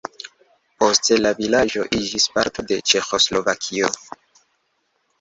Poste 0.83 1.17
la 1.25 1.33
vilaĝo 1.41 1.87
iĝis 1.99 2.27
parto 2.39 2.67
de 2.73 2.81
Ĉeĥoslovakio. 2.95 3.95